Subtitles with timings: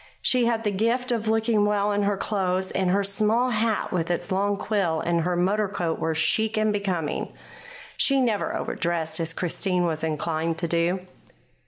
[0.23, 4.09] She had the gift of looking well in her clothes, and her small hat with
[4.09, 7.31] its long quill and her motor coat were chic and becoming.
[7.97, 11.01] She never overdressed, as Christine was inclined to do.